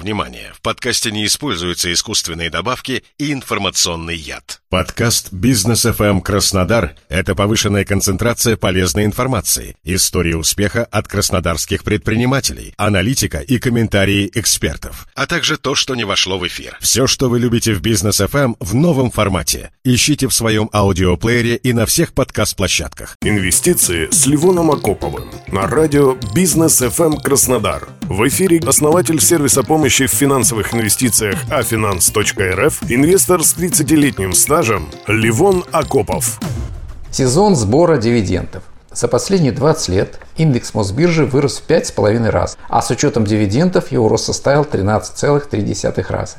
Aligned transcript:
Внимание! 0.00 0.50
В 0.54 0.62
подкасте 0.62 1.10
не 1.10 1.26
используются 1.26 1.92
искусственные 1.92 2.48
добавки 2.48 3.04
и 3.18 3.34
информационный 3.34 4.16
яд. 4.16 4.62
Подкаст 4.70 5.30
«Бизнес 5.30 5.84
FM 5.84 6.22
Краснодар»— 6.22 6.94
это 7.10 7.34
повышенная 7.34 7.84
концентрация 7.84 8.56
полезной 8.56 9.04
информации, 9.04 9.76
истории 9.84 10.32
успеха 10.32 10.84
от 10.84 11.06
краснодарских 11.06 11.84
предпринимателей, 11.84 12.72
аналитика 12.78 13.40
и 13.40 13.58
комментарии 13.58 14.30
экспертов, 14.32 15.06
а 15.14 15.26
также 15.26 15.58
то, 15.58 15.74
что 15.74 15.94
не 15.94 16.04
вошло 16.04 16.38
в 16.38 16.46
эфир. 16.46 16.78
Все, 16.80 17.06
что 17.06 17.28
вы 17.28 17.38
любите 17.38 17.74
в 17.74 17.82
«Бизнес 17.82 18.20
FM» 18.20 18.54
в 18.58 18.74
новом 18.74 19.10
формате. 19.10 19.70
Ищите 19.84 20.28
в 20.28 20.32
своем 20.32 20.70
аудиоплеере 20.72 21.56
и 21.56 21.74
на 21.74 21.84
всех 21.84 22.14
подкаст-площадках. 22.14 23.16
Инвестиции 23.20 24.08
с 24.10 24.26
Ливоном 24.26 24.70
Акоповым 24.70 25.28
на 25.48 25.66
радио 25.66 26.16
«Бизнес 26.34 26.80
FM 26.80 27.20
Краснодар». 27.20 27.88
В 28.02 28.26
эфире 28.28 28.60
основатель 28.60 29.20
сервиса 29.20 29.62
помощи 29.62 29.89
в 29.90 30.12
финансовых 30.12 30.72
инвестициях 30.72 31.36
afinance.rf, 31.48 32.74
инвестор 32.88 33.42
с 33.42 33.56
30-летним 33.56 34.34
стажем 34.34 34.88
Ливон 35.08 35.64
Акопов. 35.72 36.38
Сезон 37.10 37.56
сбора 37.56 37.96
дивидендов. 37.96 38.62
За 38.92 39.08
последние 39.08 39.50
20 39.50 39.88
лет 39.88 40.20
индекс 40.36 40.74
Мосбиржи 40.74 41.26
вырос 41.26 41.58
в 41.58 41.68
5,5 41.68 42.30
раз, 42.30 42.56
а 42.68 42.82
с 42.82 42.90
учетом 42.90 43.24
дивидендов 43.24 43.90
его 43.90 44.08
рост 44.08 44.26
составил 44.26 44.62
13,3 44.62 46.06
раза. 46.08 46.36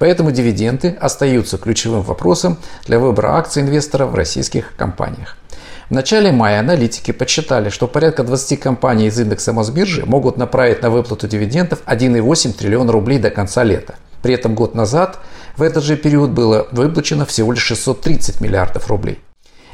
Поэтому 0.00 0.32
дивиденды 0.32 0.88
остаются 1.00 1.58
ключевым 1.58 2.02
вопросом 2.02 2.58
для 2.86 2.98
выбора 2.98 3.36
акций 3.36 3.62
инвестора 3.62 4.06
в 4.06 4.16
российских 4.16 4.74
компаниях. 4.76 5.36
В 5.90 5.92
начале 5.92 6.30
мая 6.30 6.60
аналитики 6.60 7.10
подсчитали, 7.10 7.68
что 7.68 7.88
порядка 7.88 8.22
20 8.22 8.60
компаний 8.60 9.08
из 9.08 9.18
индекса 9.18 9.52
Мосбиржи 9.52 10.06
могут 10.06 10.36
направить 10.36 10.82
на 10.82 10.90
выплату 10.90 11.26
дивидендов 11.26 11.80
1,8 11.84 12.52
триллиона 12.52 12.92
рублей 12.92 13.18
до 13.18 13.30
конца 13.30 13.64
лета. 13.64 13.96
При 14.22 14.34
этом 14.34 14.54
год 14.54 14.76
назад 14.76 15.18
в 15.56 15.62
этот 15.62 15.82
же 15.82 15.96
период 15.96 16.30
было 16.30 16.68
выплачено 16.70 17.26
всего 17.26 17.50
лишь 17.50 17.64
630 17.64 18.40
миллиардов 18.40 18.86
рублей. 18.86 19.18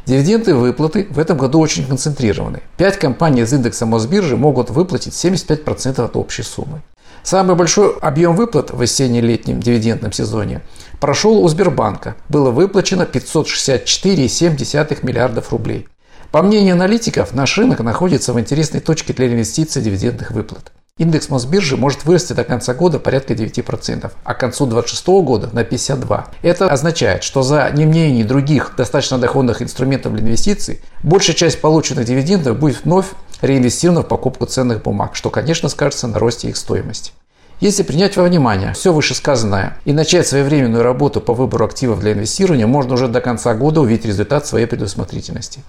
Дивиденды 0.06 0.54
выплаты 0.54 1.06
в 1.10 1.18
этом 1.18 1.36
году 1.36 1.60
очень 1.60 1.86
концентрированы. 1.86 2.62
Пять 2.78 2.98
компаний 2.98 3.42
из 3.42 3.52
индекса 3.52 3.84
Мосбиржи 3.84 4.38
могут 4.38 4.70
выплатить 4.70 5.12
75% 5.12 6.02
от 6.02 6.16
общей 6.16 6.44
суммы. 6.44 6.80
Самый 7.24 7.56
большой 7.56 7.94
объем 8.00 8.36
выплат 8.36 8.70
в 8.70 8.80
осенне-летнем 8.80 9.60
дивидендном 9.60 10.12
сезоне 10.12 10.62
прошел 10.98 11.44
у 11.44 11.48
Сбербанка. 11.48 12.16
Было 12.30 12.52
выплачено 12.52 13.02
564,7 13.02 15.04
миллиардов 15.04 15.52
рублей. 15.52 15.86
По 16.32 16.42
мнению 16.42 16.74
аналитиков, 16.74 17.34
наш 17.34 17.56
рынок 17.56 17.80
находится 17.80 18.32
в 18.32 18.40
интересной 18.40 18.80
точке 18.80 19.12
для 19.12 19.28
инвестиций 19.28 19.82
дивидендных 19.82 20.30
выплат. 20.32 20.72
Индекс 20.98 21.28
Мосбиржи 21.28 21.76
может 21.76 22.04
вырасти 22.04 22.32
до 22.32 22.42
конца 22.42 22.72
года 22.72 22.98
порядка 22.98 23.34
9%, 23.34 24.10
а 24.24 24.34
к 24.34 24.40
концу 24.40 24.64
2026 24.64 25.06
года 25.24 25.50
на 25.52 25.60
52%. 25.60 26.24
Это 26.42 26.68
означает, 26.68 27.22
что 27.22 27.42
за 27.42 27.70
неимение 27.70 28.24
других 28.24 28.72
достаточно 28.76 29.18
доходных 29.18 29.60
инструментов 29.60 30.14
для 30.14 30.22
инвестиций, 30.22 30.80
большая 31.02 31.36
часть 31.36 31.60
полученных 31.60 32.06
дивидендов 32.06 32.58
будет 32.58 32.84
вновь 32.84 33.06
реинвестирована 33.42 34.02
в 34.02 34.08
покупку 34.08 34.46
ценных 34.46 34.82
бумаг, 34.82 35.14
что, 35.16 35.28
конечно, 35.28 35.68
скажется 35.68 36.08
на 36.08 36.18
росте 36.18 36.48
их 36.48 36.56
стоимости. 36.56 37.12
Если 37.60 37.82
принять 37.82 38.16
во 38.16 38.24
внимание 38.24 38.74
все 38.74 38.92
вышесказанное 38.92 39.78
и 39.86 39.92
начать 39.92 40.26
своевременную 40.26 40.82
работу 40.82 41.22
по 41.22 41.32
выбору 41.32 41.64
активов 41.64 42.00
для 42.00 42.12
инвестирования, 42.12 42.66
можно 42.66 42.94
уже 42.94 43.08
до 43.08 43.22
конца 43.22 43.54
года 43.54 43.80
увидеть 43.80 44.04
результат 44.04 44.46
своей 44.46 44.66
предусмотрительности. 44.66 45.60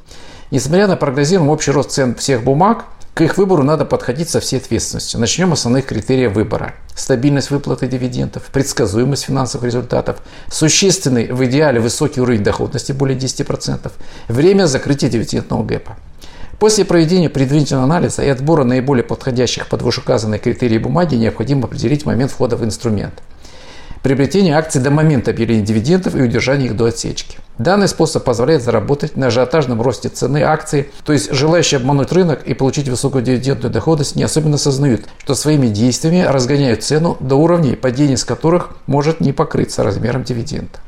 Несмотря 0.50 0.88
на 0.88 0.96
прогнозируемый 0.96 1.54
общий 1.54 1.72
рост 1.72 1.92
цен 1.92 2.16
всех 2.16 2.44
бумаг, 2.44 2.86
к 3.14 3.22
их 3.22 3.38
выбору 3.38 3.64
надо 3.64 3.84
подходить 3.84 4.30
со 4.30 4.40
всей 4.40 4.58
ответственностью. 4.58 5.20
Начнем 5.20 5.52
основных 5.52 5.88
критериев 5.88 6.34
выбора. 6.34 6.76
Стабильность 6.96 7.50
выплаты 7.52 7.88
дивидендов, 7.88 8.44
предсказуемость 8.54 9.26
финансовых 9.26 9.66
результатов, 9.66 10.18
существенный, 10.50 11.32
в 11.32 11.44
идеале 11.46 11.80
высокий 11.80 12.22
уровень 12.22 12.44
доходности 12.44 12.92
более 12.92 13.18
10%, 13.18 13.92
время 14.28 14.68
закрытия 14.68 15.10
дивидендного 15.10 15.64
гэпа. 15.64 15.98
После 16.60 16.86
проведения 16.86 17.30
предварительного 17.30 17.86
анализа 17.86 18.24
и 18.24 18.30
отбора 18.30 18.64
наиболее 18.64 19.04
подходящих 19.04 19.68
под 19.68 19.82
вышеуказанные 19.82 20.40
критерии 20.40 20.78
бумаги 20.78 21.16
необходимо 21.16 21.66
определить 21.66 22.06
момент 22.06 22.32
входа 22.32 22.56
в 22.56 22.64
инструмент– 22.64 23.16
приобретение 24.04 24.56
акций 24.56 24.82
до 24.82 24.90
момента 24.90 25.32
объявления 25.32 25.64
дивидендов 25.64 26.16
и 26.16 26.22
удержания 26.22 26.68
их 26.68 26.76
до 26.76 26.86
отсечки. 26.86 27.40
Данный 27.58 27.88
способ 27.88 28.24
позволяет 28.24 28.62
заработать 28.62 29.18
на 29.18 29.28
ажиотажном 29.28 29.82
росте 29.82 30.10
цены 30.10 30.44
акций, 30.44 30.92
то 31.04 31.12
есть 31.12 31.32
желающие 31.34 31.80
обмануть 31.80 32.12
рынок 32.12 32.44
и 32.46 32.54
получить 32.54 32.88
высокую 32.88 33.24
дивидендную 33.24 33.74
доходность 33.74 34.16
не 34.16 34.22
особенно 34.22 34.56
осознают, 34.56 35.06
что 35.18 35.34
своими 35.34 35.68
действиями 35.68 36.22
разгоняют 36.22 36.84
цену 36.84 37.18
до 37.20 37.36
уровней, 37.36 37.76
падение 37.76 38.18
с 38.18 38.26
которых 38.26 38.70
может 38.86 39.22
не 39.22 39.34
покрыться 39.34 39.84
размером 39.84 40.24
дивиденда. 40.24 40.80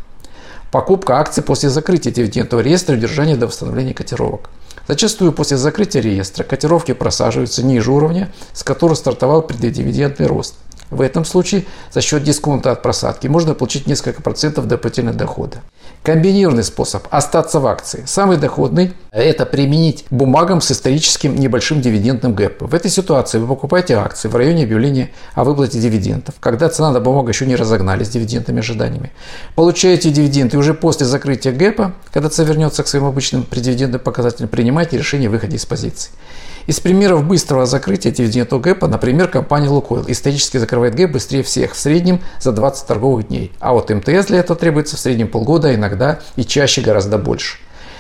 Покупка 0.72 1.18
акций 1.18 1.42
после 1.42 1.70
закрытия 1.70 2.12
дивидендного 2.12 2.62
реестра 2.62 2.94
и 2.94 3.00
удержания 3.00 3.36
до 3.36 3.48
восстановления 3.48 3.96
котировок. 3.96 4.52
Зачастую 4.88 5.34
после 5.34 5.58
закрытия 5.58 6.02
реестра 6.04 6.44
котировки 6.44 6.94
просаживаются 6.94 7.66
ниже 7.66 7.92
уровня, 7.92 8.30
с 8.54 8.64
которого 8.64 8.94
стартовал 8.94 9.42
преддивидендный 9.42 10.28
рост– 10.28 10.54
в 10.90 11.02
этом 11.02 11.26
случае 11.26 11.66
за 11.92 12.02
счет 12.02 12.24
дисконта 12.24 12.72
от 12.72 12.82
просадки 12.82 13.28
можно 13.28 13.54
получить 13.54 13.88
несколько 13.88 14.22
процентов 14.22 14.68
дополнительного 14.68 15.18
дохода. 15.18 15.58
Комбинированный 16.04 16.64
способ– 16.64 17.08
остаться 17.12 17.60
в 17.60 17.68
акции. 17.68 18.04
Самый 18.06 18.38
доходный– 18.38 18.94
это 19.12 19.46
применить 19.46 20.06
бумагам 20.12 20.62
с 20.62 20.72
историческим 20.72 21.36
небольшим 21.36 21.82
дивидендным 21.82 22.36
гэпом. 22.36 22.68
В 22.68 22.76
этой 22.76 22.92
ситуации 22.92 23.40
вы 23.40 23.48
покупаете 23.48 23.96
акции 23.96 24.28
в 24.28 24.36
районе 24.36 24.64
объявления 24.64 25.10
о 25.34 25.44
выплате 25.44 25.80
дивидендов, 25.80 26.36
когда 26.40 26.70
цена 26.70 26.92
на 26.92 27.00
бумагу 27.00 27.30
еще 27.30 27.46
не 27.46 27.56
разогнались 27.56 28.08
с 28.08 28.12
дивидендными 28.12 28.60
ожиданиями. 28.60 29.12
Получаете 29.56 30.12
дивиденды 30.12 30.58
уже 30.58 30.74
после 30.74 31.06
закрытия 31.06 31.52
гэпа, 31.52 31.94
когда 32.14 32.30
цена 32.30 32.48
вернется 32.48 32.84
к 32.84 32.88
своим 32.88 33.06
обычным 33.06 33.44
преддивидендным 33.44 34.00
показателям, 34.00 34.50
принимайте 34.50 34.98
решение 34.98 35.28
о 35.28 35.32
выходе 35.32 35.58
из 35.58 35.66
позиции. 35.66 36.12
Из 36.68 36.80
примеров 36.80 37.24
быстрого 37.24 37.66
закрытия 37.66 38.12
дивидендного 38.12 38.62
гэпа, 38.62 38.88
например, 38.88 39.28
компания 39.28 39.70
Лукойл 39.70 40.06
исторически 40.08 40.58
закрывает 40.58 40.94
гэп 40.94 41.14
быстрее 41.14 41.42
всех, 41.42 41.74
в 41.74 41.80
среднем 41.80 42.22
за 42.40 42.52
20 42.52 42.86
торговых 42.86 43.28
дней. 43.28 43.52
А 43.60 43.74
вот 43.74 43.90
МТС 43.90 44.28
для 44.28 44.40
этого 44.40 44.60
требуется 44.60 44.96
в 44.96 45.00
среднем 45.00 45.30
полгода, 45.30 45.70
а 45.70 45.74
иногда 45.74 46.20
и 46.36 46.44
чаще 46.44 46.82
гораздо 46.82 47.18
больше. 47.18 47.58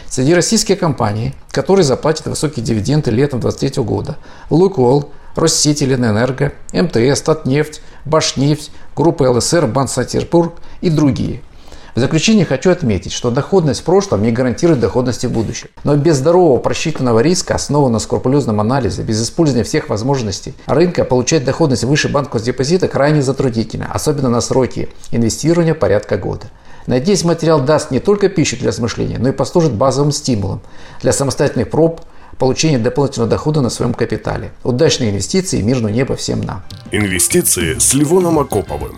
Среди 0.09 0.33
российских 0.33 0.79
компаний, 0.79 1.35
которые 1.51 1.83
заплатят 1.83 2.25
высокие 2.25 2.65
дивиденды 2.65 3.11
летом 3.11 3.39
2023 3.41 3.83
года, 3.83 4.17
Лукойл, 4.49 5.09
Россети, 5.35 5.83
Ленэнерго, 5.83 6.51
МТС, 6.73 7.21
Татнефть, 7.21 7.81
Башнефть, 8.05 8.71
группа 8.95 9.29
ЛСР, 9.29 9.67
Банк 9.67 9.89
Санкт-Петербург 9.89 10.55
и 10.81 10.89
другие– 10.89 11.41
в 11.95 11.99
заключение 12.01 12.45
хочу 12.45 12.71
отметить, 12.71 13.11
что 13.11 13.31
доходность 13.31 13.81
в 13.81 13.83
прошлом 13.83 14.21
не 14.21 14.31
гарантирует 14.31 14.79
доходности 14.79 15.25
в 15.25 15.31
будущем. 15.31 15.67
Но 15.83 15.97
без 15.97 16.15
здорового 16.15 16.57
просчитанного 16.59 17.19
риска, 17.19 17.55
основанного 17.55 17.93
на 17.93 17.99
скрупулезном 17.99 18.61
анализе, 18.61 19.01
без 19.01 19.21
использования 19.21 19.65
всех 19.65 19.89
возможностей 19.89 20.53
рынка, 20.65 21.03
получать 21.03 21.43
доходность 21.43 21.83
выше 21.83 22.07
банковского 22.07 22.41
депозита 22.41 22.87
крайне 22.87 23.21
затруднительно, 23.21 23.89
особенно 23.91 24.29
на 24.29 24.39
сроки 24.39 24.89
инвестирования 25.11 25.73
порядка 25.73 26.17
года. 26.17 26.47
Надеюсь, 26.89 27.23
материал 27.23 27.61
даст 27.61 27.91
не 27.91 27.99
только 27.99 28.29
пищу 28.29 28.57
для 28.57 28.69
размышления, 28.69 29.19
но 29.19 29.29
и 29.29 29.31
послужит 29.31 29.73
базовым 29.73 30.11
стимулом 30.11 30.59
для 31.03 31.13
самостоятельных 31.13 31.69
проб 31.69 32.01
получения 32.39 32.79
дополнительного 32.79 33.29
дохода 33.29 33.61
на 33.61 33.69
своем 33.69 33.93
капитале. 33.93 34.49
Удачной 34.63 35.11
инвестиции 35.11 35.59
и 35.59 35.61
мирного 35.61 35.93
неба 35.93 36.15
всем 36.15 36.41
нам. 36.41 36.63
Инвестиции 36.91 37.77
с 37.77 37.93
Ливоном 37.93 38.39
Акоповым. 38.39 38.97